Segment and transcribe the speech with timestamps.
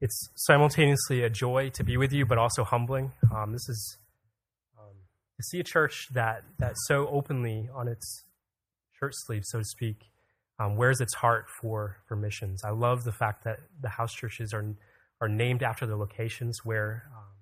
[0.00, 3.12] it's simultaneously a joy to be with you, but also humbling.
[3.34, 3.98] Um, this is
[4.78, 4.94] um,
[5.36, 8.24] to see a church that that so openly on its
[8.98, 10.10] shirt sleeve, so to speak,
[10.58, 12.62] um, wears its heart for for missions.
[12.64, 14.64] I love the fact that the house churches are
[15.20, 17.34] are named after the locations where um,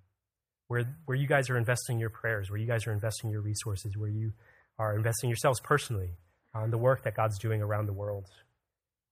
[0.67, 3.97] where where you guys are investing your prayers, where you guys are investing your resources,
[3.97, 4.33] where you
[4.79, 6.11] are investing yourselves personally
[6.55, 8.27] on the work that God's doing around the world.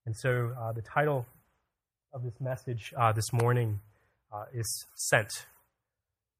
[0.05, 1.25] And so uh, the title
[2.13, 3.79] of this message uh, this morning
[4.33, 5.45] uh, is Sent.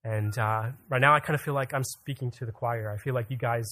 [0.03, 2.91] And uh, right now, I kind of feel like I'm speaking to the choir.
[2.91, 3.67] I feel like you guys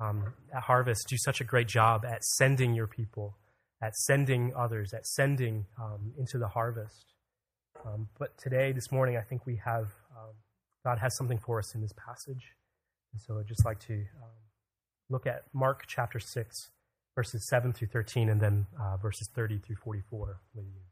[0.00, 3.36] um, at Harvest do such a great job at sending your people,
[3.80, 7.14] at sending others, at sending um, into the harvest.
[7.86, 9.86] Um, but today, this morning, I think we have,
[10.16, 10.34] um,
[10.84, 12.52] God has something for us in this passage.
[13.12, 14.38] And so I'd just like to um,
[15.08, 16.70] look at Mark chapter 6,
[17.14, 20.91] verses 7 through 13, and then uh, verses 30 through 44 with you.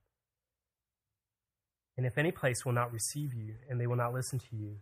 [1.97, 4.77] And if any place will not receive you, and they will not listen to you,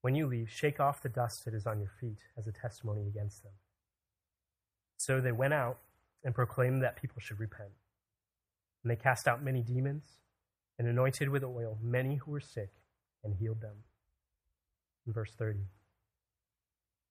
[0.00, 3.06] when you leave, shake off the dust that is on your feet as a testimony
[3.06, 3.52] against them.
[4.96, 5.78] So they went out
[6.22, 7.70] and proclaimed that people should repent.
[8.82, 10.04] And they cast out many demons
[10.78, 12.70] and anointed with oil many who were sick
[13.22, 13.84] and healed them.
[15.06, 15.60] In verse 30.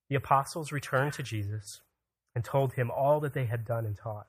[0.09, 1.81] The apostles returned to Jesus
[2.35, 4.27] and told him all that they had done and taught.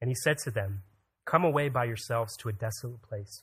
[0.00, 0.82] And he said to them,
[1.26, 3.42] Come away by yourselves to a desolate place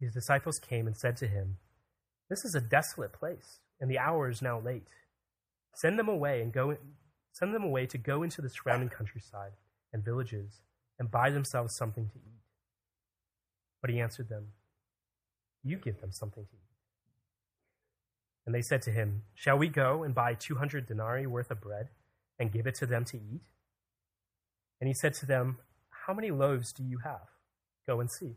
[0.00, 1.56] his disciples came and said to him,
[2.28, 4.88] This is a desolate place, and the hour is now late.
[5.74, 6.76] Send them away and go
[7.32, 9.52] send them away to go into the surrounding countryside
[9.92, 10.60] and villages
[10.98, 12.42] and buy themselves something to eat.
[13.80, 14.48] But he answered them,
[15.62, 16.68] You give them something to eat.
[18.44, 21.88] And they said to him, Shall we go and buy 200 denarii worth of bread
[22.38, 23.42] and give it to them to eat?
[24.80, 25.58] And he said to them,
[26.06, 27.28] How many loaves do you have?
[27.86, 28.36] Go and see.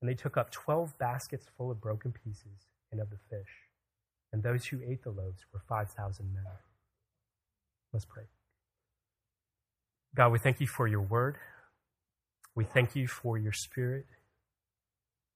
[0.00, 3.48] And they took up twelve baskets full of broken pieces and of the fish.
[4.32, 6.44] And those who ate the loaves were 5,000 men.
[7.92, 8.24] Let's pray.
[10.14, 11.36] God, we thank you for your word.
[12.54, 14.06] We thank you for your spirit.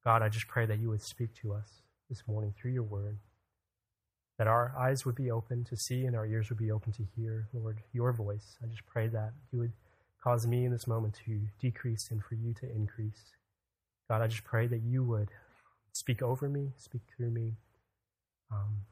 [0.05, 3.19] God, I just pray that you would speak to us this morning through your word,
[4.39, 7.03] that our eyes would be open to see and our ears would be open to
[7.17, 8.59] hear, Lord, your voice.
[8.63, 9.73] I just pray that you would
[10.23, 13.33] cause me in this moment to decrease and for you to increase.
[14.09, 15.31] God, I just pray that you would
[15.93, 17.55] speak over me, speak through me,
[18.51, 18.85] um,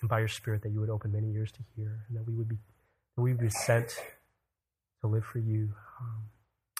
[0.00, 2.34] and by your Spirit that you would open many ears to hear, and that we
[2.34, 2.56] would be
[3.16, 3.94] that we would be sent
[5.00, 6.24] to live for you um,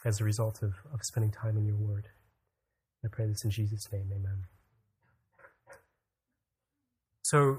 [0.04, 2.08] as a result of, of spending time in your Word.
[3.04, 4.44] I pray this in Jesus' name, Amen.
[7.22, 7.58] So,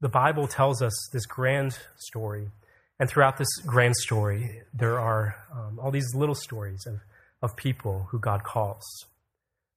[0.00, 2.48] the Bible tells us this grand story.
[2.98, 7.00] And throughout this grand story, there are um, all these little stories of,
[7.42, 8.84] of people who God calls,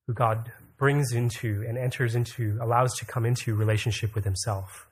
[0.08, 4.88] who God brings into and enters into, allows to come into relationship with Himself.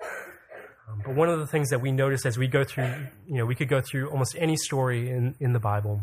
[0.90, 2.94] Um, but one of the things that we notice as we go through,
[3.26, 6.02] you know, we could go through almost any story in, in the Bible.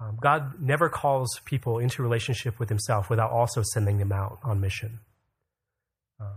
[0.00, 4.60] Um, God never calls people into relationship with Himself without also sending them out on
[4.60, 5.00] mission.
[6.20, 6.36] Um,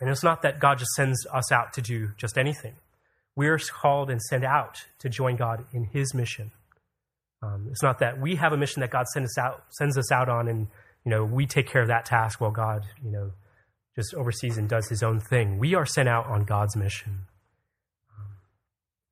[0.00, 2.76] and it's not that God just sends us out to do just anything.
[3.36, 6.52] We're called and sent out to join God in His mission.
[7.42, 10.10] Um, it's not that we have a mission that God sends us out sends us
[10.10, 10.68] out on, and
[11.04, 13.32] you know we take care of that task while God you know
[13.94, 15.58] just oversees and does His own thing.
[15.58, 17.26] We are sent out on God's mission,
[18.18, 18.36] um,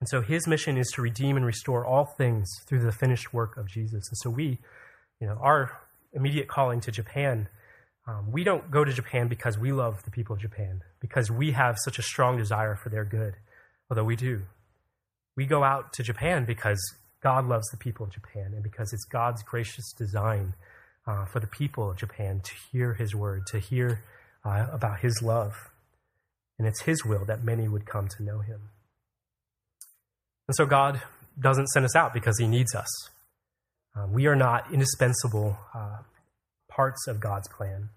[0.00, 3.58] and so His mission is to redeem and restore all things through the finished work
[3.58, 4.08] of Jesus.
[4.08, 4.58] And so we,
[5.20, 5.80] you know, our
[6.14, 7.48] immediate calling to Japan.
[8.06, 11.52] Um, we don't go to Japan because we love the people of Japan, because we
[11.52, 13.36] have such a strong desire for their good,
[13.94, 14.42] although we do.
[15.36, 16.80] We go out to Japan because
[17.22, 20.54] God loves the people of Japan and because it's God's gracious design
[21.06, 24.02] uh, for the people of Japan to hear his word, to hear
[24.44, 25.70] uh, about his love.
[26.58, 28.70] And it's his will that many would come to know him.
[30.48, 31.00] And so God
[31.40, 32.88] doesn't send us out because he needs us.
[33.94, 35.98] Um, we are not indispensable uh,
[36.68, 37.90] parts of God's plan.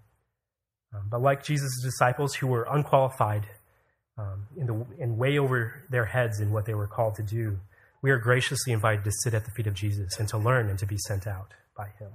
[0.94, 3.48] Um, but like Jesus' disciples who were unqualified
[4.18, 7.60] um, in the, way over their heads in what they were called to do,
[8.02, 10.80] we are graciously invited to sit at the feet of Jesus and to learn and
[10.80, 12.12] to be sent out by him.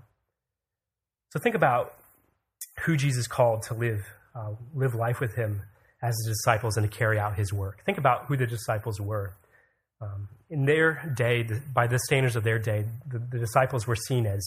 [1.30, 1.94] So think about
[2.84, 4.00] who Jesus called to live,
[4.34, 5.62] uh, live life with him
[6.02, 7.84] as his disciples and to carry out his work.
[7.86, 9.36] Think about who the disciples were.
[10.00, 14.26] Um, in their day, by the standards of their day, the, the, disciples were seen
[14.26, 14.44] as,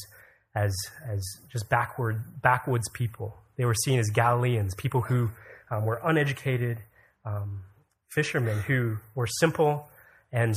[0.54, 0.76] as,
[1.10, 3.38] as just backward, backwoods people.
[3.58, 5.32] They were seen as Galileans, people who
[5.72, 6.84] um, were uneducated,
[7.26, 7.64] um,
[8.10, 9.90] fishermen who were simple
[10.32, 10.56] and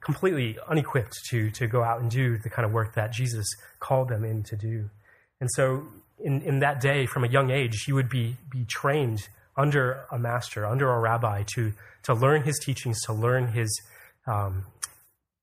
[0.00, 3.46] completely unequipped to, to go out and do the kind of work that Jesus
[3.78, 4.90] called them in to do.
[5.40, 5.86] And so,
[6.18, 10.18] in, in that day, from a young age, he would be, be trained under a
[10.18, 11.72] master, under a rabbi, to,
[12.04, 13.80] to learn his teachings, to learn his
[14.26, 14.66] um,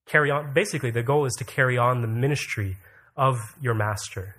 [0.06, 0.54] carry on.
[0.54, 2.78] Basically, the goal is to carry on the ministry
[3.16, 4.36] of your master.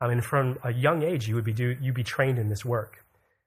[0.00, 2.64] I mean, from a young age, you would be, do, you'd be trained in this
[2.64, 3.01] work.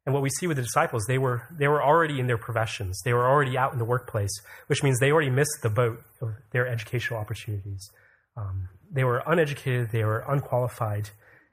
[0.06, 3.02] And what we see with the disciples, they were, they were already in their professions.
[3.04, 4.32] They were already out in the workplace,
[4.68, 7.90] which means they already missed the boat of their educational opportunities.
[8.38, 11.10] Um, they were uneducated, they were unqualified,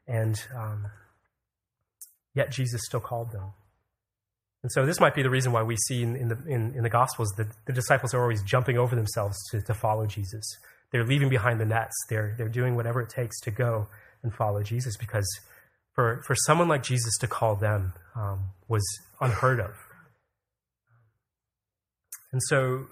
[0.06, 0.87] and um,
[2.34, 3.52] yet Jesus still called them.
[4.62, 6.82] And so this might be the reason why we see in, in the, in, in,
[6.82, 10.44] the Gospels that the disciples are always jumping over themselves to, to follow Jesus.
[10.93, 11.94] They're leaving behind the nets.
[12.08, 13.88] They're, they're doing whatever it takes to go
[14.22, 15.26] and follow Jesus because
[15.94, 18.83] for, for someone like Jesus to call them um, was
[19.21, 19.75] unheard of.
[22.33, 22.87] And so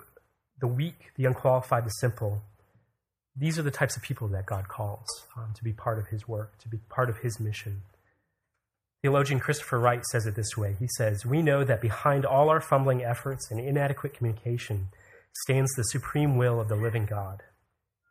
[0.60, 2.42] the weak, the unqualified, the simple,
[3.34, 5.06] these are the types of people that God calls
[5.36, 7.82] um, to be part of his work, to be part of his mission.
[9.02, 12.60] Theologian Christopher Wright says it this way He says, We know that behind all our
[12.60, 14.88] fumbling efforts and inadequate communication
[15.42, 17.42] stands the supreme will of the living God,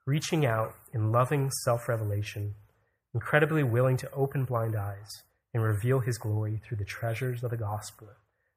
[0.08, 2.56] reaching out in loving self revelation
[3.14, 5.24] incredibly willing to open blind eyes
[5.54, 8.08] and reveal his glory through the treasures of the gospel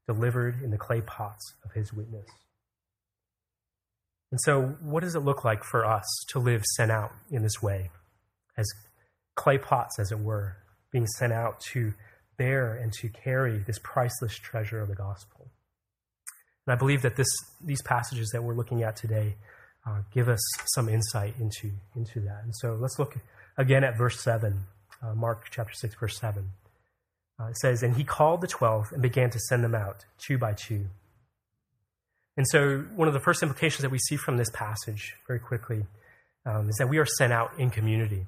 [0.06, 2.26] delivered in the clay pots of his witness.
[4.30, 7.62] And so, what does it look like for us to live sent out in this
[7.62, 7.90] way,
[8.56, 8.66] as
[9.36, 10.56] clay pots, as it were,
[10.90, 11.92] being sent out to
[12.38, 15.50] bear and to carry this priceless treasure of the gospel?
[16.66, 17.28] And I believe that this,
[17.62, 19.36] these passages that we're looking at today
[19.86, 20.40] uh, give us
[20.74, 22.40] some insight into, into that.
[22.44, 23.18] And so, let's look
[23.56, 24.64] again at verse 7,
[25.02, 26.50] uh, Mark chapter 6, verse 7.
[27.40, 30.38] Uh, it says, And he called the twelve and began to send them out two
[30.38, 30.86] by two.
[32.36, 35.84] And so, one of the first implications that we see from this passage, very quickly,
[36.46, 38.26] um, is that we are sent out in community.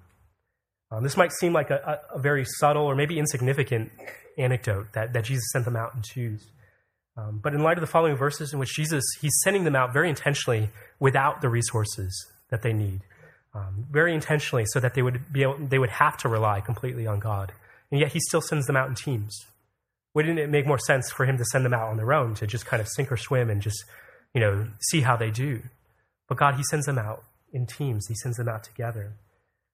[0.91, 3.91] Um, this might seem like a, a, very subtle or maybe insignificant
[4.39, 6.47] anecdote that, that Jesus sent them out in twos.
[7.17, 9.93] Um, but in light of the following verses, in which Jesus, he's sending them out
[9.93, 13.01] very intentionally without the resources that they need
[13.55, 17.07] um, very intentionally so that they would be able, they would have to rely completely
[17.07, 17.53] on God.
[17.91, 19.47] And yet he still sends them out in teams.
[20.15, 22.47] Wouldn't it make more sense for him to send them out on their own to
[22.47, 23.85] just kind of sink or swim and just,
[24.33, 25.63] you know, see how they do?
[26.29, 28.07] But God, he sends them out in teams.
[28.09, 29.13] He sends them out together.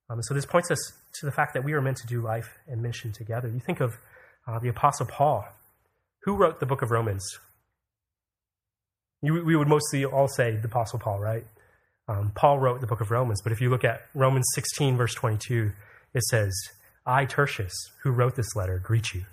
[0.09, 2.59] Um, so this points us to the fact that we are meant to do life
[2.67, 3.49] and mission together.
[3.49, 3.99] You think of
[4.47, 5.47] uh, the Apostle Paul.
[6.25, 7.39] Who wrote the book of Romans?
[9.23, 11.47] You, we would mostly all say the Apostle Paul, right?
[12.11, 15.15] Um, Paul wrote the book of Romans, but if you look at Romans 16, verse
[15.15, 15.71] 22,
[16.13, 16.53] it says,
[17.07, 19.27] I, Tertius, who wrote this letter, greet you.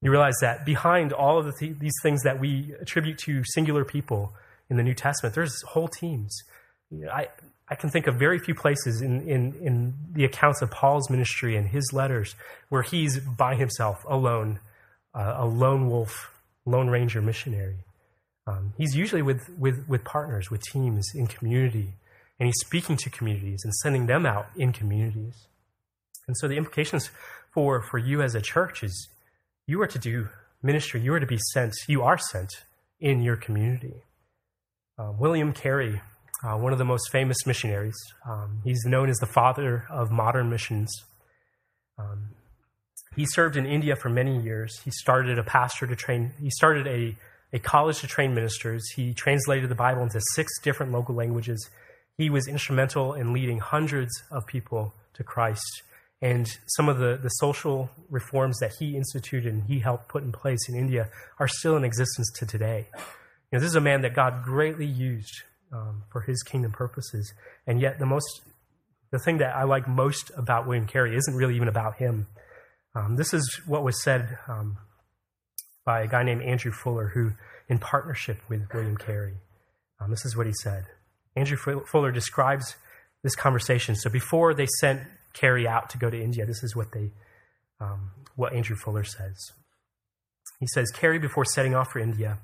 [0.00, 3.84] You realize that behind all of the th- these things that we attribute to singular
[3.84, 4.32] people
[4.70, 6.34] in the New Testament, there's whole teams.
[7.12, 7.26] I,
[7.68, 11.56] I can think of very few places in, in, in the accounts of Paul's ministry
[11.56, 12.36] and his letters
[12.68, 14.60] where he's by himself, alone,
[15.14, 16.32] uh, a lone wolf,
[16.64, 17.78] lone ranger missionary.
[18.46, 21.94] Um, he's usually with, with, with partners, with teams in community,
[22.38, 25.46] and he's speaking to communities and sending them out in communities.
[26.26, 27.10] And so the implications
[27.52, 29.08] for, for you as a church is
[29.66, 30.28] you are to do
[30.62, 32.50] ministry, you are to be sent, you are sent
[32.98, 34.02] in your community.
[34.98, 36.00] Uh, William Carey
[36.42, 37.96] uh, one of the most famous missionaries.
[38.26, 40.90] Um, he's known as the father of modern missions.
[41.98, 42.30] Um,
[43.14, 44.80] he served in India for many years.
[44.84, 47.16] He started a pastor to train, he started a,
[47.52, 48.82] a college to train ministers.
[48.94, 51.68] He translated the Bible into six different local languages.
[52.16, 55.82] He was instrumental in leading hundreds of people to Christ.
[56.22, 60.32] And some of the, the social reforms that he instituted and he helped put in
[60.32, 62.88] place in India are still in existence to today.
[62.94, 65.42] You know, this is a man that God greatly used
[65.72, 67.32] um, for his kingdom purposes.
[67.66, 68.42] And yet, the most,
[69.10, 72.26] the thing that I like most about William Carey isn't really even about him.
[72.94, 74.76] Um, this is what was said um,
[75.90, 77.32] by a guy named Andrew Fuller, who,
[77.68, 79.38] in partnership with William Carey,
[79.98, 80.84] um, this is what he said.
[81.34, 82.76] Andrew Fuller describes
[83.24, 83.96] this conversation.
[83.96, 85.00] So before they sent
[85.32, 87.10] Carey out to go to India, this is what they,
[87.80, 89.50] um, what Andrew Fuller says.
[90.60, 92.38] He says, Carey, before setting off for India,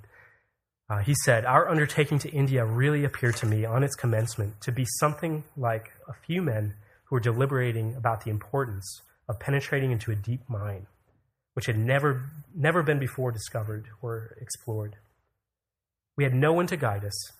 [0.91, 4.73] uh, he said, Our undertaking to India really appeared to me on its commencement to
[4.73, 6.75] be something like a few men
[7.05, 10.89] who were deliberating about the importance of penetrating into a deep mine,
[11.57, 14.97] which had never, never been before discovered or explored.
[16.15, 17.33] We had no one to guide us,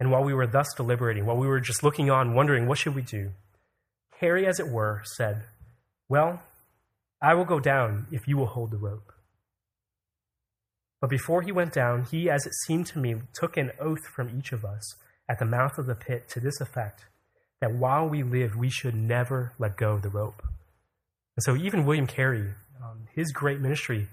[0.00, 2.96] and while we were thus deliberating, while we were just looking on, wondering what should
[2.96, 3.30] we do,
[4.18, 5.44] Carey, as it were, said,
[6.08, 6.42] Well,
[7.22, 9.12] I will go down if you will hold the rope.
[11.00, 14.36] But before he went down, he, as it seemed to me, took an oath from
[14.36, 14.82] each of us
[15.28, 17.04] at the mouth of the pit to this effect
[17.60, 20.42] that while we live, we should never let go of the rope.
[21.36, 24.08] And so, even William Carey, um, his great ministry,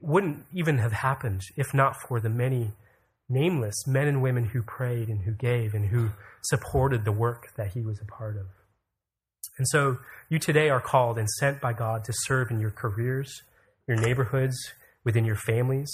[0.00, 2.72] wouldn't even have happened if not for the many
[3.28, 6.10] nameless men and women who prayed and who gave and who
[6.42, 8.46] supported the work that he was a part of.
[9.58, 9.98] And so,
[10.28, 13.42] you today are called and sent by God to serve in your careers,
[13.88, 14.56] your neighborhoods,
[15.04, 15.90] within your families,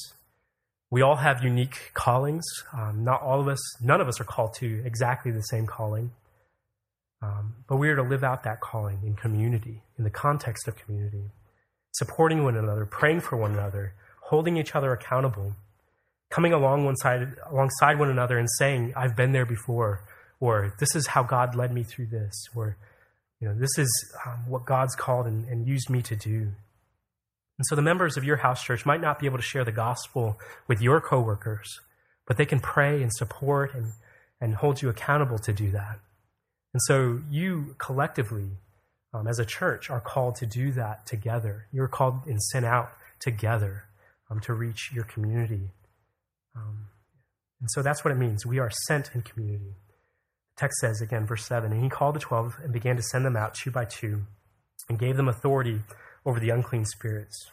[0.95, 2.45] we all have unique callings.
[2.73, 6.13] Um, not all of us, none of us are called to exactly the same calling.
[7.21, 10.77] Um, but we are to live out that calling in community, in the context of
[10.77, 11.31] community,
[11.95, 15.55] supporting one another, praying for one another, holding each other accountable,
[16.31, 20.05] coming along one side, alongside one another and saying, I've been there before,
[20.41, 22.77] or this is how God led me through this, or
[23.41, 23.89] you know, this is
[24.27, 26.53] um, what God's called and, and used me to do.
[27.57, 29.73] And so the members of your house church might not be able to share the
[29.73, 31.69] gospel with your coworkers,
[32.27, 33.93] but they can pray and support and,
[34.41, 36.01] and hold you accountable to do that.
[36.73, 38.51] And so you collectively,
[39.15, 41.67] um, as a church, are called to do that together.
[41.73, 42.91] You're called and sent out
[43.21, 43.85] together
[44.31, 45.71] um, to reach your community.
[46.57, 46.89] Um,
[47.61, 48.45] and so that's what it means.
[48.45, 49.77] We are sent in community.
[50.57, 53.25] The text says, again, verse 7 And he called the twelve and began to send
[53.25, 54.23] them out two by two
[54.89, 55.83] and gave them authority
[56.27, 57.51] over the unclean spirits.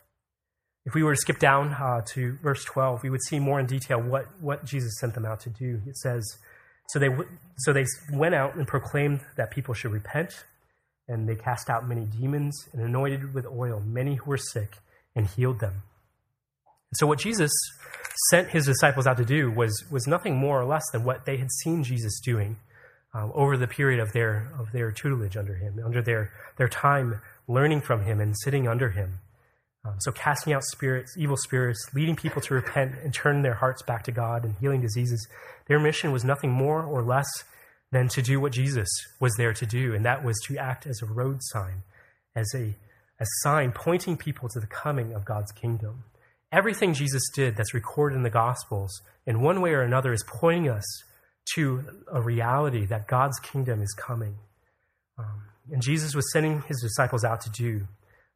[0.86, 3.68] If we were to skip down uh, to verse 12, we would see more in
[3.68, 5.82] detail what, what Jesus sent them out to do.
[5.86, 6.26] It says,
[6.90, 7.10] so they,
[7.58, 10.44] so they went out and proclaimed that people should repent,
[11.12, 14.78] and they cast out many demons and anointed with oil many who were sick
[15.16, 15.84] and healed them.
[16.92, 17.52] And so, what Jesus
[18.30, 21.38] sent his disciples out to do was, was nothing more or less than what they
[21.38, 22.58] had seen Jesus doing
[23.14, 27.22] uh, over the period of their, of their tutelage under him, under their, their time
[27.48, 29.20] learning from him and sitting under him.
[29.84, 33.82] Um, so, casting out spirits, evil spirits, leading people to repent and turn their hearts
[33.82, 35.28] back to God and healing diseases.
[35.68, 37.28] Their mission was nothing more or less
[37.92, 41.02] than to do what Jesus was there to do, and that was to act as
[41.02, 41.84] a road sign,
[42.36, 42.76] as a,
[43.20, 46.04] a sign pointing people to the coming of God's kingdom.
[46.52, 50.70] Everything Jesus did that's recorded in the Gospels, in one way or another, is pointing
[50.70, 50.84] us
[51.56, 54.36] to a reality that God's kingdom is coming.
[55.18, 57.88] Um, and Jesus was sending his disciples out to do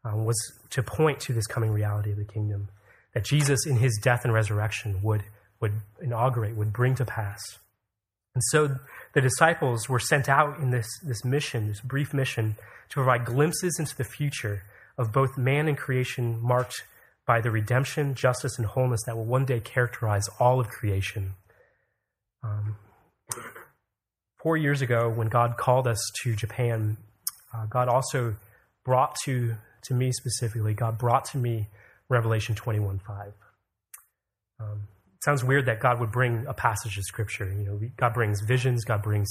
[0.03, 0.37] um, was
[0.71, 2.69] to point to this coming reality of the kingdom
[3.13, 5.23] that Jesus, in his death and resurrection, would,
[5.61, 7.41] would inaugurate, would bring to pass.
[8.33, 8.75] And so
[9.15, 12.57] the disciples were sent out in this, this mission, this brief mission,
[12.89, 14.63] to provide glimpses into the future
[14.97, 16.83] of both man and creation marked
[17.25, 21.33] by the redemption, justice, and wholeness that will one day characterize all of creation.
[22.43, 22.75] Um,
[24.37, 26.97] four years ago, when God called us to Japan,
[27.53, 28.35] uh, God also
[28.83, 29.55] brought to,
[29.85, 31.69] to me specifically, God brought to me
[32.09, 33.33] Revelation 21 5.
[34.59, 34.87] Um,
[35.25, 37.45] sounds weird that God would bring a passage of Scripture.
[37.45, 39.27] You know, God brings visions, God brings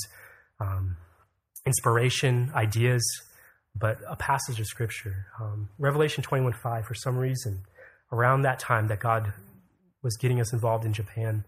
[0.60, 0.96] um,
[1.64, 3.02] inspiration, ideas,
[3.78, 5.26] but a passage of Scripture.
[5.40, 7.62] Um, Revelation 21 5, for some reason,
[8.12, 9.32] around that time that God
[10.02, 11.44] was getting us involved in Japan,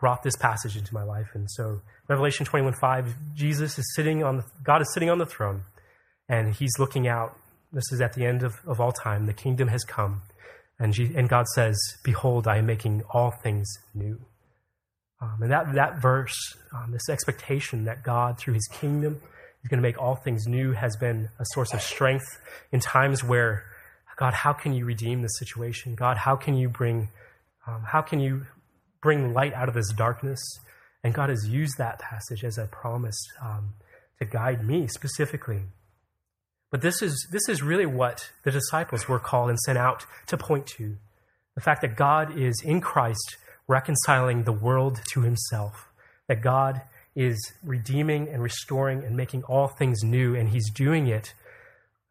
[0.00, 1.28] brought this passage into my life.
[1.34, 5.26] And so, Revelation 21 5, Jesus is sitting on the, God is sitting on the
[5.26, 5.62] throne
[6.28, 7.36] and he's looking out.
[7.72, 9.26] This is at the end of, of all time.
[9.26, 10.22] The kingdom has come.
[10.80, 14.18] And, and God says, Behold, I am making all things new.
[15.20, 19.20] Um, and that, that verse, um, this expectation that God, through his kingdom,
[19.62, 22.24] is going to make all things new, has been a source of strength
[22.72, 23.64] in times where,
[24.16, 25.94] God, how can you redeem this situation?
[25.94, 27.10] God, how can you bring,
[27.66, 28.46] um, how can you
[29.02, 30.40] bring light out of this darkness?
[31.04, 33.74] And God has used that passage as a promise um,
[34.18, 35.64] to guide me specifically.
[36.70, 40.36] But this is, this is really what the disciples were called and sent out to
[40.36, 40.96] point to
[41.54, 43.36] the fact that God is in Christ
[43.66, 45.88] reconciling the world to himself,
[46.28, 46.82] that God
[47.16, 51.34] is redeeming and restoring and making all things new, and he's doing it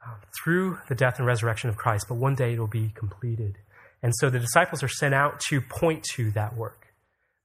[0.06, 3.58] uh, through the death and resurrection of Christ, but one day it will be completed.
[4.02, 6.79] And so the disciples are sent out to point to that work.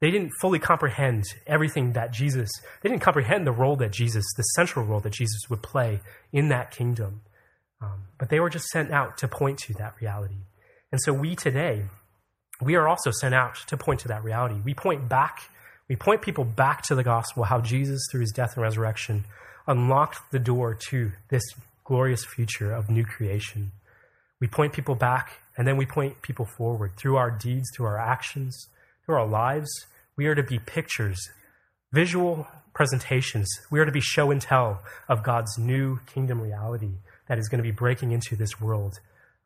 [0.00, 2.50] They didn't fully comprehend everything that Jesus,
[2.82, 6.00] they didn't comprehend the role that Jesus, the central role that Jesus would play
[6.32, 7.22] in that kingdom.
[7.80, 10.42] Um, but they were just sent out to point to that reality.
[10.92, 11.84] And so we today,
[12.60, 14.60] we are also sent out to point to that reality.
[14.64, 15.50] We point back,
[15.88, 19.24] we point people back to the gospel, how Jesus, through his death and resurrection,
[19.66, 21.42] unlocked the door to this
[21.84, 23.72] glorious future of new creation.
[24.40, 27.98] We point people back, and then we point people forward through our deeds, through our
[27.98, 28.68] actions,
[29.04, 29.70] through our lives.
[30.16, 31.28] We are to be pictures,
[31.92, 33.48] visual presentations.
[33.70, 37.62] We are to be show and tell of God's new kingdom reality that is going
[37.62, 38.94] to be breaking into this world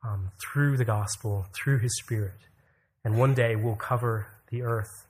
[0.04, 2.38] um, through the gospel, through his spirit.
[3.04, 5.06] And one day we'll cover the earth.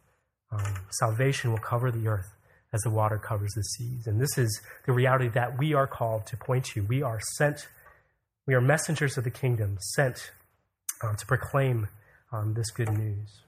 [0.50, 2.32] Um, salvation will cover the earth
[2.72, 4.06] as the water covers the seas.
[4.06, 6.82] And this is the reality that we are called to point to.
[6.82, 7.68] We are sent,
[8.46, 10.30] we are messengers of the kingdom, sent
[11.02, 11.88] um, to proclaim
[12.32, 13.42] um, this good news.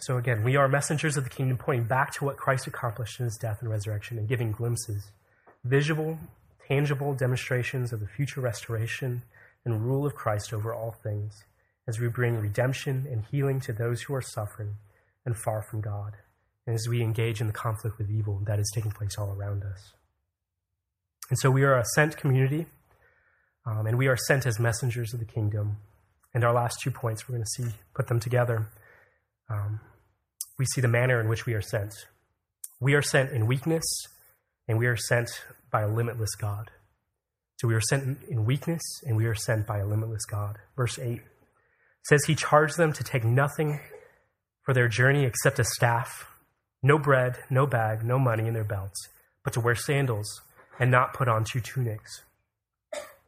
[0.00, 3.24] So again, we are messengers of the kingdom, pointing back to what Christ accomplished in
[3.24, 5.10] his death and resurrection and giving glimpses,
[5.64, 6.18] visible
[6.72, 9.22] tangible demonstrations of the future restoration
[9.64, 11.44] and rule of Christ over all things
[11.86, 14.76] as we bring redemption and healing to those who are suffering
[15.26, 16.14] and far from God,
[16.66, 19.64] and as we engage in the conflict with evil that is taking place all around
[19.64, 19.92] us.
[21.28, 22.66] And so we are a sent community,
[23.66, 25.76] um, and we are sent as messengers of the kingdom.
[26.34, 28.68] And our last two points, we're going to see, put them together.
[29.52, 29.80] Um,
[30.58, 31.92] we see the manner in which we are sent.
[32.80, 33.84] We are sent in weakness,
[34.66, 35.30] and we are sent
[35.70, 36.70] by a limitless God.
[37.62, 40.58] So we are sent in weakness and we are sent by a limitless God.
[40.76, 41.20] Verse 8
[42.02, 43.78] says, He charged them to take nothing
[44.64, 46.26] for their journey except a staff,
[46.82, 49.08] no bread, no bag, no money in their belts,
[49.44, 50.40] but to wear sandals
[50.80, 52.22] and not put on two tunics.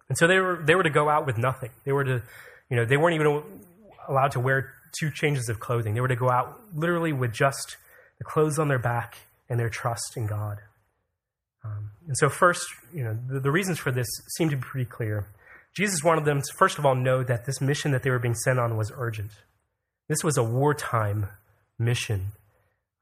[0.09, 1.71] And so they were, they were to go out with nothing.
[1.85, 2.21] They were to,
[2.69, 3.41] you know, they weren't even
[4.09, 5.95] allowed to wear two changes of clothing.
[5.95, 7.77] They were to go out literally with just
[8.19, 9.17] the clothes on their back
[9.49, 10.59] and their trust in God.
[11.65, 14.85] Um, and so, first, you know, the, the, reasons for this seem to be pretty
[14.85, 15.27] clear.
[15.75, 18.35] Jesus wanted them to, first of all, know that this mission that they were being
[18.35, 19.31] sent on was urgent.
[20.09, 21.29] This was a wartime
[21.79, 22.33] mission.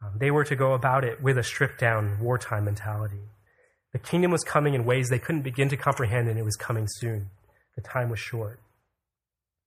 [0.00, 3.20] Um, they were to go about it with a stripped down wartime mentality.
[3.92, 6.86] The kingdom was coming in ways they couldn't begin to comprehend, and it was coming
[6.88, 7.30] soon.
[7.74, 8.60] The time was short.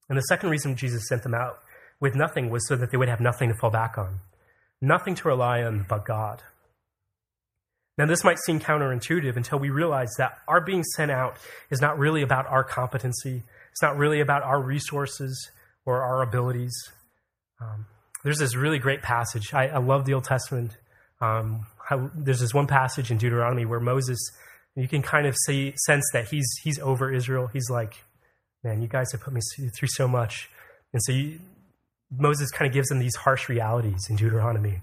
[0.09, 1.59] And the second reason Jesus sent them out
[2.05, 4.19] with nothing was so that they would have nothing to fall back on,
[4.79, 6.43] nothing to rely on but God.
[7.97, 11.37] Now, this might seem counterintuitive until we realize that our being sent out
[11.71, 13.41] is not really about our competency.
[13.71, 15.49] It's not really about our resources
[15.83, 16.75] or our abilities.
[17.59, 17.87] Um,
[18.23, 19.51] there's this really great passage.
[19.51, 20.77] I, I love the Old Testament.
[21.21, 24.19] Um, I, there's this one passage in Deuteronomy where Moses,
[24.75, 27.47] you can kind of see, sense that he's, he's over Israel.
[27.47, 27.95] He's like,
[28.63, 29.41] man, you guys have put me
[29.75, 30.49] through so much.
[30.93, 31.39] And so you,
[32.11, 34.81] Moses kind of gives them these harsh realities in Deuteronomy.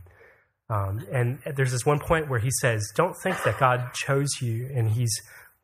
[0.69, 4.71] Um, and there's this one point where he says, Don't think that God chose you
[4.75, 5.15] and he's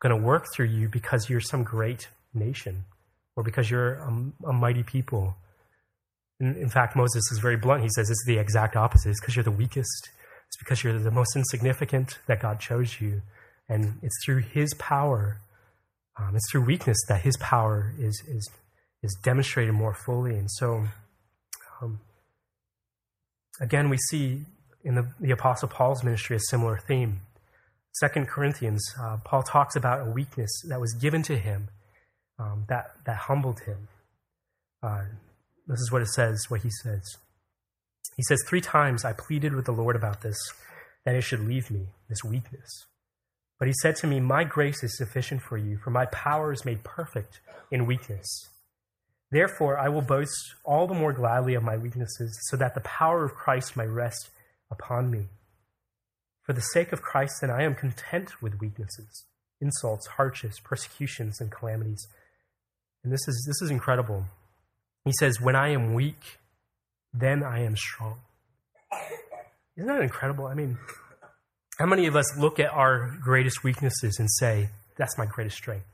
[0.00, 2.84] going to work through you because you're some great nation
[3.36, 5.36] or because you're a, a mighty people.
[6.40, 7.82] In, in, fact, Moses is very blunt.
[7.82, 9.10] He says it's the exact opposite.
[9.10, 10.10] It's because you're the weakest,
[10.46, 13.22] it's because you're the most insignificant that God chose you.
[13.68, 15.40] And it's through his power,
[16.18, 18.48] um, it's through weakness that his power is, is,
[19.02, 20.36] is demonstrated more fully.
[20.36, 20.86] And so,
[21.80, 22.00] um,
[23.60, 24.44] again, we see
[24.84, 27.20] in the, the Apostle Paul's ministry a similar theme.
[27.92, 31.68] Second Corinthians, uh, Paul talks about a weakness that was given to him
[32.38, 33.88] um, that, that humbled him.
[34.82, 35.02] Uh,
[35.66, 37.02] this is what it says, what he says.
[38.16, 40.38] He says, Three times I pleaded with the Lord about this,
[41.04, 42.86] that it should leave me, this weakness.
[43.58, 46.64] But he said to me, My grace is sufficient for you, for my power is
[46.64, 48.48] made perfect in weakness.
[49.30, 53.24] Therefore, I will boast all the more gladly of my weaknesses, so that the power
[53.24, 54.30] of Christ may rest
[54.70, 55.26] upon me.
[56.42, 59.24] For the sake of Christ, then, I am content with weaknesses,
[59.60, 62.06] insults, hardships, persecutions, and calamities.
[63.04, 64.24] And this is, this is incredible.
[65.04, 66.38] He says, When I am weak,
[67.12, 68.20] then I am strong.
[69.76, 70.46] Isn't that incredible?
[70.46, 70.78] I mean,
[71.78, 75.86] how many of us look at our greatest weaknesses and say, that's my greatest strength?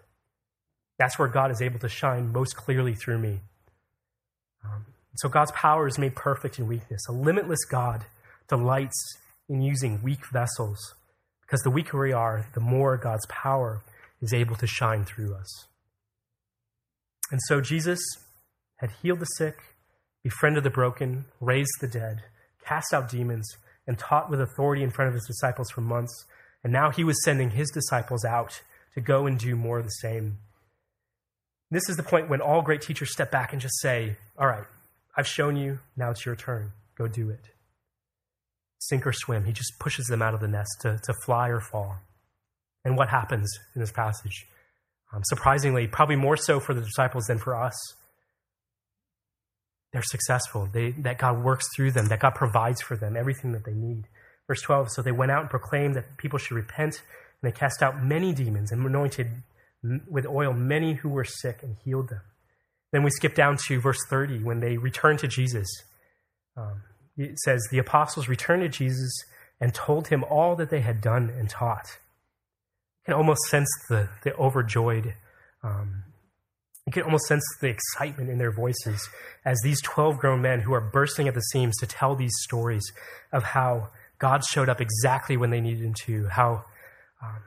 [0.98, 3.40] That's where God is able to shine most clearly through me.
[4.64, 7.02] Um, so God's power is made perfect in weakness.
[7.08, 8.04] A limitless God
[8.48, 10.94] delights in using weak vessels
[11.42, 13.82] because the weaker we are, the more God's power
[14.20, 15.66] is able to shine through us.
[17.30, 18.00] And so Jesus
[18.76, 19.56] had healed the sick,
[20.22, 22.22] befriended the broken, raised the dead,
[22.66, 23.48] cast out demons,
[23.86, 26.24] and taught with authority in front of his disciples for months.
[26.62, 28.62] And now he was sending his disciples out
[28.94, 30.38] to go and do more of the same.
[31.74, 34.62] This is the point when all great teachers step back and just say, All right,
[35.16, 36.70] I've shown you, now it's your turn.
[36.96, 37.40] Go do it.
[38.78, 39.44] Sink or swim.
[39.44, 41.96] He just pushes them out of the nest to, to fly or fall.
[42.84, 44.46] And what happens in this passage?
[45.12, 47.74] Um, surprisingly, probably more so for the disciples than for us.
[49.92, 50.68] They're successful.
[50.72, 54.04] They, that God works through them, that God provides for them everything that they need.
[54.46, 57.02] Verse 12 So they went out and proclaimed that people should repent,
[57.42, 59.42] and they cast out many demons and anointed
[60.08, 62.22] with oil many who were sick and healed them.
[62.92, 65.66] Then we skip down to verse 30 when they returned to Jesus.
[66.56, 66.82] Um,
[67.16, 69.12] it says, The apostles returned to Jesus
[69.60, 71.86] and told him all that they had done and taught
[73.00, 75.14] You can almost sense the, the overjoyed,
[75.62, 76.04] um,
[76.86, 79.08] you can almost sense the excitement in their voices
[79.44, 82.84] as these 12 grown men who are bursting at the seams to tell these stories
[83.32, 86.64] of how God showed up exactly when they needed him to, how,
[87.22, 87.42] um,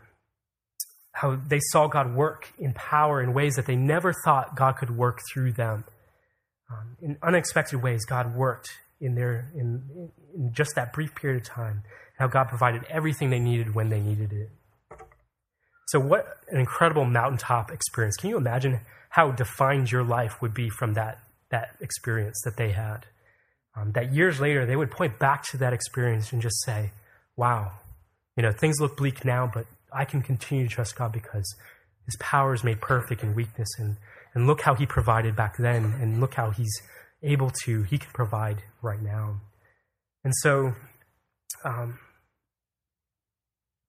[1.18, 4.96] how they saw God work in power in ways that they never thought God could
[4.96, 5.84] work through them.
[6.70, 8.70] Um, in unexpected ways, God worked
[9.02, 11.82] in, their, in, in just that brief period of time,
[12.20, 14.52] how God provided everything they needed when they needed it.
[15.88, 18.16] So, what an incredible mountaintop experience.
[18.18, 21.18] Can you imagine how defined your life would be from that,
[21.50, 23.08] that experience that they had?
[23.76, 26.92] Um, that years later, they would point back to that experience and just say,
[27.36, 27.72] wow,
[28.36, 31.56] you know, things look bleak now, but I can continue to trust God because
[32.06, 33.70] His power is made perfect in weakness.
[33.78, 33.98] And,
[34.34, 36.82] and look how He provided back then, and look how He's
[37.24, 39.42] able to, He can provide right now.
[40.24, 40.74] And so,
[41.64, 42.00] um,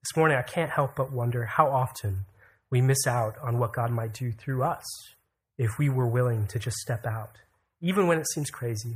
[0.01, 2.25] this morning, I can't help but wonder how often
[2.71, 4.85] we miss out on what God might do through us
[5.57, 7.35] if we were willing to just step out,
[7.81, 8.95] even when it seems crazy,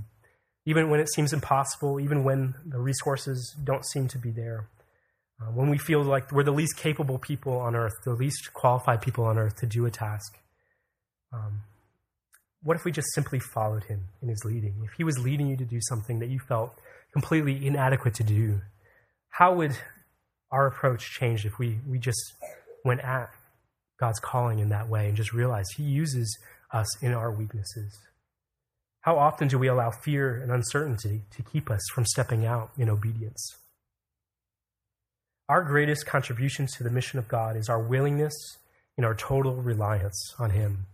[0.66, 4.70] even when it seems impossible, even when the resources don't seem to be there.
[5.42, 9.02] Uh, when we feel like we're the least capable people on earth, the least qualified
[9.02, 10.38] people on earth to do a task.
[11.34, 11.62] Um,
[12.62, 14.82] what if we just simply followed him in his leading?
[14.86, 16.74] If he was leading you to do something that you felt
[17.12, 18.62] completely inadequate to do,
[19.30, 19.76] how would
[20.52, 22.22] our approach change if we, we just
[22.86, 23.30] went at
[24.00, 26.38] God's calling in that way and just realized He uses
[26.72, 27.98] us in our weaknesses.
[29.02, 32.90] How often do we allow fear and uncertainty to keep us from stepping out in
[32.90, 33.58] obedience?
[35.50, 38.34] Our greatest contributions to the mission of God is our willingness
[38.98, 40.86] and our total reliance on Him.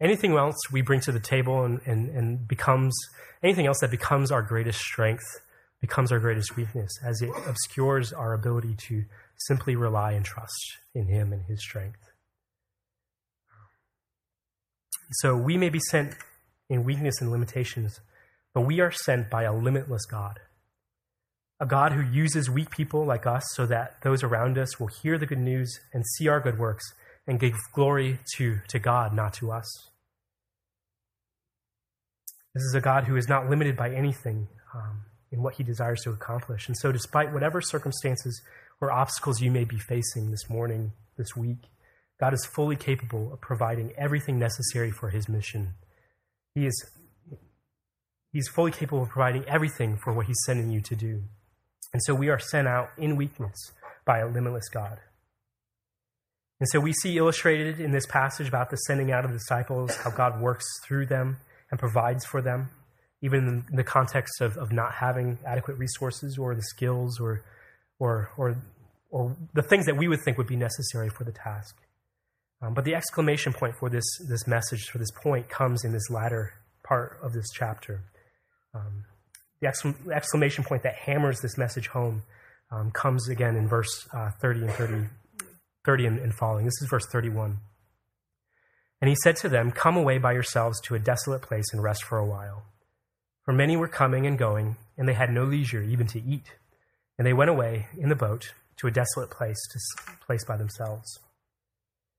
[0.00, 2.94] Anything else we bring to the table and, and, and becomes
[3.42, 5.24] anything else that becomes our greatest strength
[5.80, 9.04] becomes our greatest weakness as it obscures our ability to
[9.36, 12.00] simply rely and trust in Him and His strength.
[15.12, 16.14] So we may be sent
[16.68, 18.00] in weakness and limitations,
[18.52, 20.40] but we are sent by a limitless God.
[21.58, 25.18] A God who uses weak people like us so that those around us will hear
[25.18, 26.84] the good news and see our good works
[27.26, 29.66] and give glory to, to God, not to us.
[32.54, 34.48] This is a God who is not limited by anything.
[34.74, 36.68] Um, in what he desires to accomplish.
[36.68, 38.40] And so, despite whatever circumstances
[38.80, 41.58] or obstacles you may be facing this morning, this week,
[42.20, 45.74] God is fully capable of providing everything necessary for his mission.
[46.54, 46.90] He is
[48.32, 51.22] He's fully capable of providing everything for what he's sending you to do.
[51.92, 53.72] And so we are sent out in weakness
[54.04, 54.98] by a limitless God.
[56.58, 59.96] And so we see illustrated in this passage about the sending out of the disciples
[59.96, 61.38] how God works through them
[61.70, 62.70] and provides for them
[63.22, 67.42] even in the context of, of not having adequate resources or the skills or,
[67.98, 68.56] or, or,
[69.10, 71.76] or the things that we would think would be necessary for the task.
[72.62, 76.10] Um, but the exclamation point for this, this message, for this point, comes in this
[76.10, 78.04] latter part of this chapter.
[78.74, 79.04] Um,
[79.60, 82.22] the exclamation point that hammers this message home
[82.70, 85.06] um, comes again in verse uh, 30 and 30,
[85.84, 86.64] 30 and, and following.
[86.64, 87.58] This is verse 31.
[89.00, 92.04] And he said to them, Come away by yourselves to a desolate place and rest
[92.04, 92.64] for a while.
[93.44, 96.54] For many were coming and going, and they had no leisure even to eat.
[97.18, 101.18] And they went away in the boat to a desolate place to place by themselves.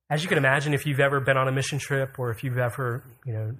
[0.09, 2.57] As you can imagine, if you've ever been on a mission trip or if you've
[2.57, 3.55] ever, you know,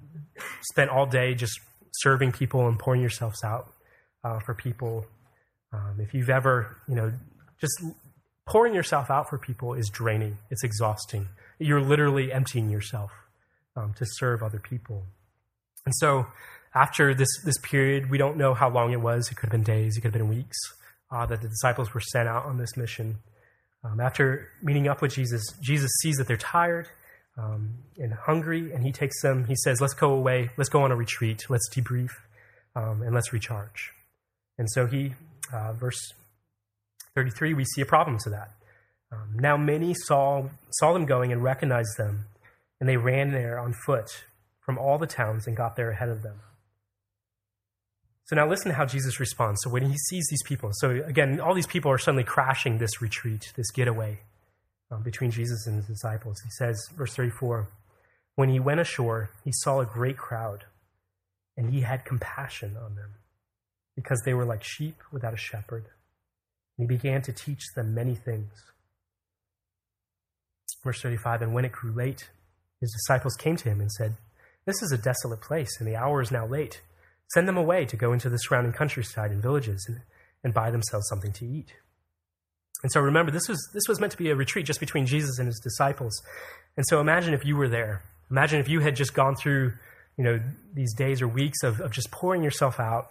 [0.62, 1.60] spent all day just
[2.02, 3.72] serving people and pouring yourselves out
[4.24, 5.06] uh, for people,
[5.72, 7.12] Um, if you've ever, you know,
[7.60, 7.76] just
[8.46, 11.28] pouring yourself out for people is draining, it's exhausting.
[11.58, 13.10] You're literally emptying yourself
[13.76, 15.02] um, to serve other people.
[15.84, 16.26] And so,
[16.74, 19.30] after this, this period, we don't know how long it was.
[19.30, 20.56] It could have been days, it could have been weeks
[21.10, 23.18] uh, that the disciples were sent out on this mission.
[23.84, 26.88] Um, after meeting up with Jesus, Jesus sees that they're tired
[27.38, 30.90] um, and hungry, and he takes them, he says, Let's go away, let's go on
[30.90, 32.10] a retreat, let's debrief,
[32.74, 33.92] um, and let's recharge.
[34.58, 35.14] And so he,
[35.52, 36.00] uh, verse
[37.14, 38.50] 33, we see a problem to that.
[39.12, 42.26] Um, now many saw, saw them going and recognized them,
[42.80, 44.24] and they ran there on foot
[44.60, 46.40] from all the towns and got there ahead of them.
[48.24, 49.60] So now listen to how Jesus responds.
[49.62, 53.00] So when he sees these people, so again, all these people are suddenly crashing this
[53.00, 54.18] retreat, this getaway
[54.90, 56.40] um, between Jesus and his disciples.
[56.42, 57.68] He says, verse 34,
[58.36, 60.64] when he went ashore, he saw a great crowd,
[61.56, 63.14] and he had compassion on them,
[63.96, 65.86] because they were like sheep without a shepherd.
[66.76, 68.52] And he began to teach them many things.
[70.84, 72.30] Verse 35, and when it grew late,
[72.80, 74.16] his disciples came to him and said,
[74.64, 76.80] This is a desolate place, and the hour is now late.
[77.34, 80.00] Send them away to go into the surrounding countryside and villages and,
[80.44, 81.72] and buy themselves something to eat.
[82.82, 85.38] And so remember, this was, this was meant to be a retreat just between Jesus
[85.38, 86.22] and his disciples.
[86.76, 88.02] And so imagine if you were there.
[88.30, 89.72] Imagine if you had just gone through,
[90.16, 90.40] you know,
[90.74, 93.10] these days or weeks of, of just pouring yourself out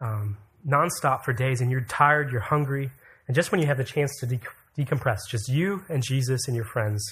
[0.00, 2.90] um, nonstop for days, and you're tired, you're hungry,
[3.26, 4.40] and just when you have the chance to de-
[4.76, 7.04] decompress, just you and Jesus and your friends,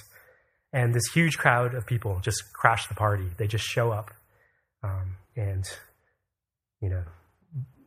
[0.73, 3.29] and this huge crowd of people just crash the party.
[3.37, 4.13] They just show up,
[4.83, 5.65] um, and
[6.81, 7.05] you know,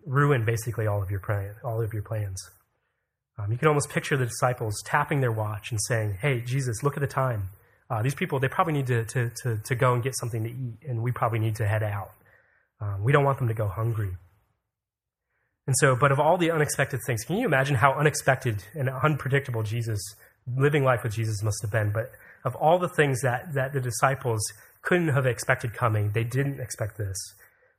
[0.06, 2.41] ruin basically all of your plan, all of your plans.
[3.38, 6.96] Um, you can almost picture the disciples tapping their watch and saying, "Hey, Jesus, look
[6.96, 7.50] at the time.
[7.89, 10.50] Uh, these people, they probably need to, to, to, to, go and get something to
[10.50, 12.12] eat, and we probably need to head out.
[12.80, 14.15] Um, we don't want them to go hungry."
[15.65, 19.63] And so, but of all the unexpected things, can you imagine how unexpected and unpredictable
[19.63, 20.02] Jesus,
[20.46, 21.91] living life with Jesus, must have been?
[21.91, 22.12] But
[22.43, 24.41] of all the things that, that the disciples
[24.82, 27.17] couldn't have expected coming, they didn't expect this.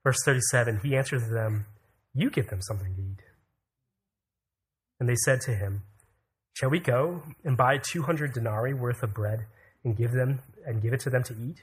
[0.03, 1.67] Verse 37 He answered them,
[2.15, 3.24] You give them something to eat.
[5.01, 5.83] And they said to him,
[6.55, 9.47] Shall we go and buy 200 denarii worth of bread
[9.85, 11.63] and give them and give it to them to eat?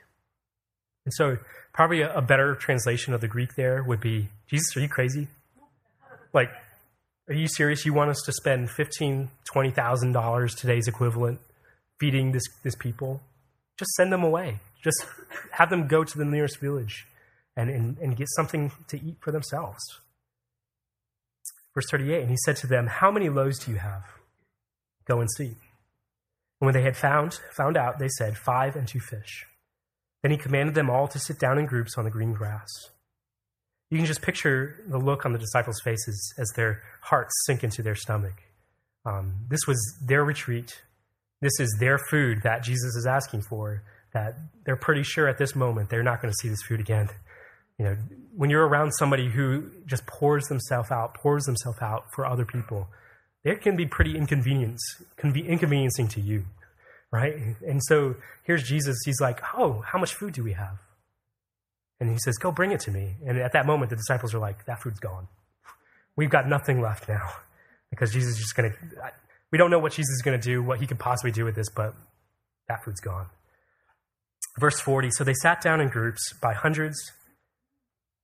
[1.06, 1.38] And so,
[1.74, 5.28] probably a, a better translation of the Greek there would be, Jesus, are you crazy?
[6.34, 6.50] Like,
[7.28, 7.86] are you serious?
[7.86, 11.39] You want us to spend fifteen, twenty thousand dollars today's equivalent
[12.00, 13.22] feeding this this people?
[13.80, 14.60] Just send them away.
[14.84, 15.06] Just
[15.52, 17.08] have them go to the nearest village
[17.56, 19.82] and, and, and get something to eat for themselves.
[21.74, 24.04] Verse 38, and he said to them, How many loaves do you have?
[25.06, 25.56] Go and see.
[26.60, 29.46] And when they had found, found out, they said, Five and two fish.
[30.22, 32.70] Then he commanded them all to sit down in groups on the green grass.
[33.90, 37.82] You can just picture the look on the disciples' faces as their hearts sink into
[37.82, 38.44] their stomach.
[39.06, 40.82] Um, this was their retreat.
[41.42, 45.56] This is their food that Jesus is asking for, that they're pretty sure at this
[45.56, 47.10] moment they're not going to see this food again.
[47.78, 47.98] You know,
[48.36, 52.88] when you're around somebody who just pours themselves out, pours themselves out for other people,
[53.44, 54.82] it can be pretty inconvenience,
[55.18, 56.46] can be inconveniencing to you,
[57.12, 57.36] right?
[57.68, 58.98] And so here's Jesus.
[59.04, 60.78] He's like, "Oh, how much food do we have?"
[62.02, 63.16] And he says, Go bring it to me.
[63.26, 65.28] And at that moment, the disciples are like, That food's gone.
[66.18, 67.30] We've got nothing left now.
[67.92, 68.78] Because Jesus is just going to,
[69.52, 71.56] we don't know what Jesus is going to do, what he could possibly do with
[71.56, 71.94] this, but
[72.68, 73.28] that food's gone.
[74.60, 77.12] Verse 40 So they sat down in groups by hundreds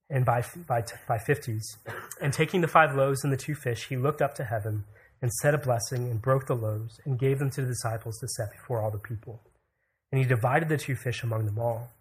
[0.10, 1.78] and by, by, by fifties.
[2.22, 4.86] And taking the five loaves and the two fish, he looked up to heaven
[5.22, 8.28] and said a blessing and broke the loaves and gave them to the disciples to
[8.28, 9.42] set before all the people.
[10.12, 11.92] And he divided the two fish among them all.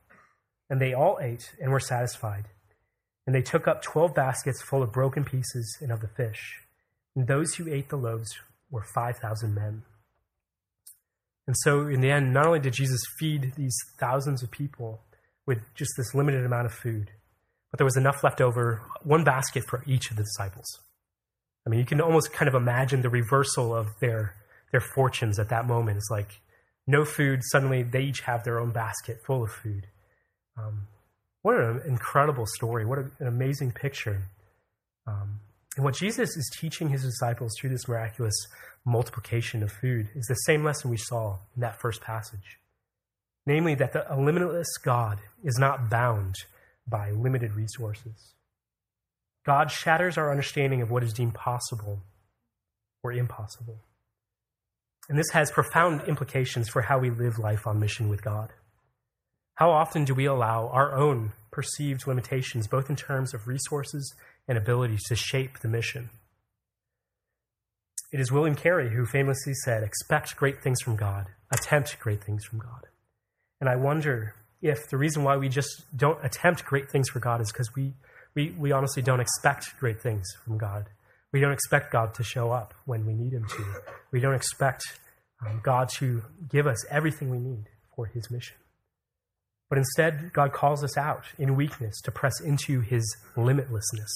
[0.71, 2.45] And they all ate and were satisfied.
[3.27, 6.61] And they took up twelve baskets full of broken pieces and of the fish.
[7.17, 8.29] And those who ate the loaves
[8.71, 9.83] were 5,000 men.
[11.47, 15.01] And so, in the end, not only did Jesus feed these thousands of people
[15.47, 17.13] with just this limited amount of food,
[17.71, 20.67] but there was enough left over, one basket for each of the disciples.
[21.67, 24.37] I mean, you can almost kind of imagine the reversal of their,
[24.71, 25.97] their fortunes at that moment.
[25.97, 26.41] It's like
[26.87, 29.89] no food, suddenly they each have their own basket full of food.
[30.57, 30.87] Um,
[31.43, 32.85] what an incredible story.
[32.85, 34.23] What an amazing picture.
[35.07, 35.41] Um,
[35.77, 38.35] and what Jesus is teaching his disciples through this miraculous
[38.85, 42.59] multiplication of food is the same lesson we saw in that first passage.
[43.45, 46.35] Namely, that the limitless God is not bound
[46.89, 48.35] by limited resources.
[49.45, 52.01] God shatters our understanding of what is deemed possible
[53.03, 53.79] or impossible.
[55.09, 58.53] And this has profound implications for how we live life on mission with God.
[59.55, 64.15] How often do we allow our own perceived limitations, both in terms of resources
[64.49, 66.11] and abilities, to shape the mission?
[68.13, 72.45] It is William Carey who famously said, Expect great things from God, attempt great things
[72.45, 72.87] from God.
[73.61, 77.41] And I wonder if the reason why we just don't attempt great things for God
[77.41, 77.95] is because we,
[78.35, 80.87] we, we honestly don't expect great things from God.
[81.33, 83.65] We don't expect God to show up when we need Him to.
[84.11, 84.83] We don't expect
[85.45, 87.65] um, God to give us everything we need
[87.95, 88.57] for His mission.
[89.69, 94.11] But instead, God calls us out in weakness to press into His limitlessness.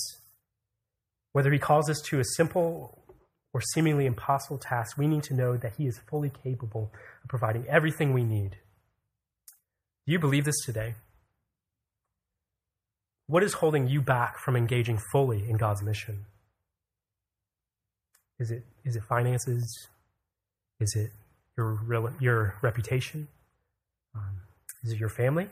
[1.33, 2.97] Whether He calls us to a simple
[3.53, 7.67] or seemingly impossible task, we need to know that He is fully capable of providing
[7.69, 8.57] everything we need.
[10.11, 10.97] Do you believe this today?
[13.29, 16.27] What is holding you back from engaging fully in God's mission?
[18.41, 19.89] Is it, is it finances?
[20.81, 21.13] Is it
[21.57, 23.29] your, your reputation?
[24.13, 24.41] Um,
[24.83, 25.49] is it your family?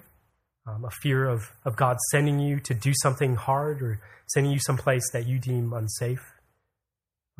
[0.66, 4.58] Um, a fear of, of God sending you to do something hard or sending you
[4.58, 6.32] someplace that you deem unsafe?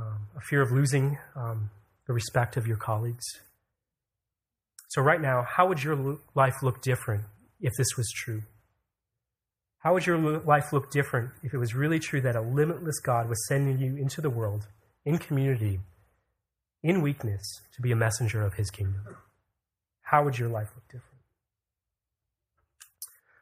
[0.01, 1.71] Um, a fear of losing um,
[2.07, 3.25] the respect of your colleagues?
[4.89, 7.25] So, right now, how would your life look different
[7.61, 8.43] if this was true?
[9.81, 13.29] How would your life look different if it was really true that a limitless God
[13.29, 14.67] was sending you into the world,
[15.05, 15.81] in community,
[16.83, 19.05] in weakness, to be a messenger of his kingdom?
[20.03, 21.05] How would your life look different?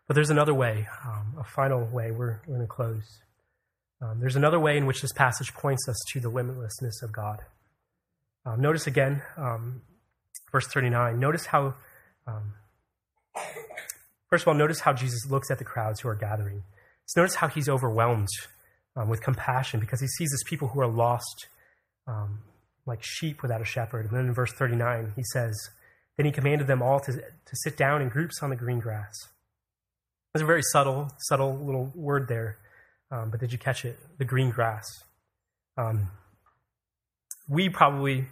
[0.08, 2.10] But there's another way, um, a final way.
[2.10, 3.20] We're, going to close.
[4.02, 7.38] Um, there's another way in which this passage points us to the limitlessness of God.
[8.44, 9.82] Um, notice again, um,
[10.52, 11.18] verse 39.
[11.18, 11.74] Notice how,
[12.26, 12.54] um,
[14.30, 16.62] first of all, notice how Jesus looks at the crowds who are gathering.
[17.06, 18.28] So notice how he's overwhelmed
[18.96, 21.46] um, with compassion because he sees these people who are lost
[22.86, 24.06] like sheep without a shepherd.
[24.06, 25.54] And then in verse 39, he says,
[26.16, 29.14] Then he commanded them all to, to sit down in groups on the green grass.
[30.32, 32.58] There's a very subtle, subtle little word there.
[33.10, 33.98] Um, but did you catch it?
[34.18, 34.84] The green grass.
[35.76, 36.10] Um,
[37.48, 38.26] we probably,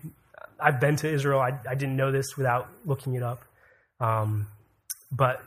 [0.64, 1.40] I've been to Israel.
[1.40, 3.44] I, I, didn't know this without looking it up.
[4.00, 4.48] Um,
[5.12, 5.42] but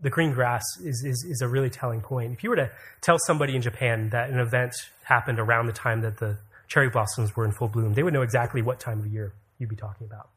[0.00, 2.32] the green grass is, is, is a really telling point.
[2.32, 2.70] If you were to
[3.00, 4.72] tell somebody in Japan that an event
[5.04, 8.22] happened around the time that the cherry blossoms were in full bloom, they would know
[8.22, 10.28] exactly what time of year you'd be talking about.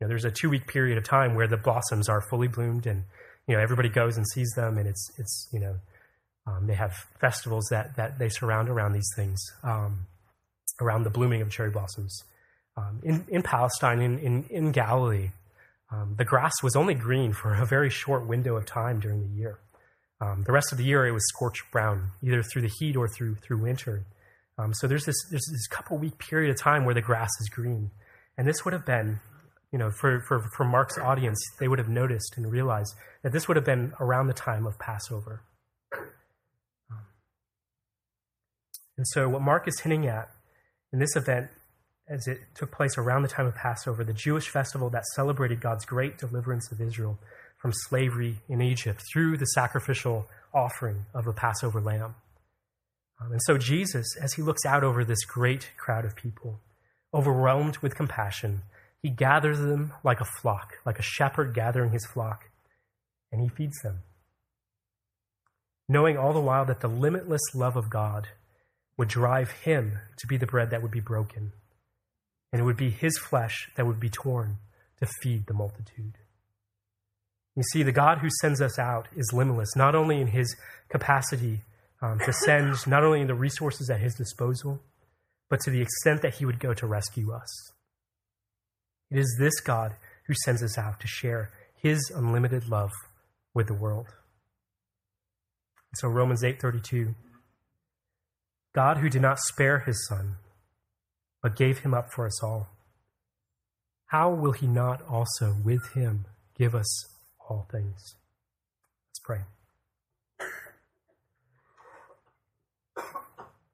[0.00, 2.86] You know, there's a two week period of time where the blossoms are fully bloomed
[2.86, 3.04] and
[3.50, 5.74] you know, everybody goes and sees them, and it's it's you know,
[6.46, 10.06] um, they have festivals that that they surround around these things, um,
[10.80, 12.22] around the blooming of cherry blossoms.
[12.76, 15.30] Um, in in Palestine, in in, in Galilee,
[15.90, 19.38] um, the grass was only green for a very short window of time during the
[19.38, 19.58] year.
[20.20, 23.08] Um, the rest of the year, it was scorched brown, either through the heat or
[23.08, 24.04] through through winter.
[24.58, 27.48] Um, so there's this there's this couple week period of time where the grass is
[27.48, 27.90] green,
[28.36, 29.20] and this would have been
[29.72, 33.46] you know, for, for, for Mark's audience, they would have noticed and realized that this
[33.46, 35.42] would have been around the time of Passover.
[36.90, 37.06] Um,
[38.96, 40.28] and so, what Mark is hinting at
[40.92, 41.50] in this event,
[42.10, 45.84] as it took place around the time of Passover, the Jewish festival that celebrated God's
[45.84, 47.18] great deliverance of Israel
[47.56, 52.16] from slavery in Egypt through the sacrificial offering of the Passover lamb.
[53.20, 56.58] Um, and so, Jesus, as he looks out over this great crowd of people,
[57.14, 58.62] overwhelmed with compassion,
[59.02, 62.50] he gathers them like a flock, like a shepherd gathering his flock,
[63.30, 64.00] and he feeds them.
[65.88, 68.28] Knowing all the while that the limitless love of God
[68.96, 71.52] would drive him to be the bread that would be broken,
[72.52, 74.58] and it would be his flesh that would be torn
[74.98, 76.18] to feed the multitude.
[77.56, 80.56] You see, the God who sends us out is limitless, not only in his
[80.88, 81.62] capacity
[82.02, 84.80] um, to send, not only in the resources at his disposal,
[85.48, 87.72] but to the extent that he would go to rescue us.
[89.10, 92.90] It is this God who sends us out to share his unlimited love
[93.52, 94.06] with the world.
[95.96, 97.14] So Romans 8:32
[98.72, 100.36] God who did not spare his son
[101.42, 102.68] but gave him up for us all
[104.06, 106.26] how will he not also with him
[106.56, 107.06] give us
[107.48, 108.14] all things
[109.08, 109.40] Let's pray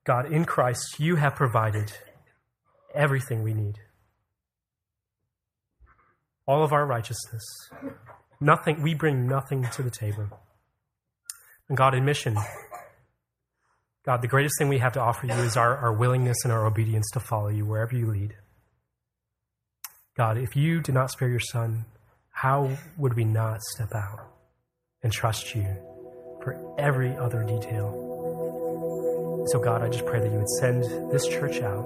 [0.04, 1.92] God in Christ you have provided
[2.94, 3.78] everything we need
[6.46, 7.44] all of our righteousness.
[8.40, 10.28] Nothing, we bring nothing to the table.
[11.68, 12.36] And God, in mission,
[14.06, 16.64] God, the greatest thing we have to offer you is our, our willingness and our
[16.64, 18.36] obedience to follow you wherever you lead.
[20.16, 21.86] God, if you did not spare your son,
[22.30, 24.32] how would we not step out
[25.02, 25.66] and trust you
[26.40, 28.04] for every other detail?
[29.48, 31.84] So, God, I just pray that you would send this church out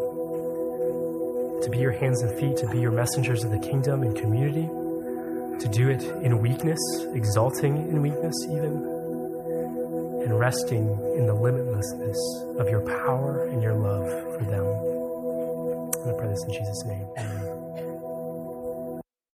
[1.62, 4.66] to be your hands and feet, to be your messengers of the kingdom and community,
[5.58, 6.80] to do it in weakness,
[7.14, 8.99] exalting in weakness even,
[10.30, 10.86] and resting
[11.18, 12.16] in the limitlessness
[12.60, 14.08] of your power and your love
[14.38, 14.64] for them.
[16.02, 17.08] And I pray this in Jesus' name.
[17.18, 17.59] Amen.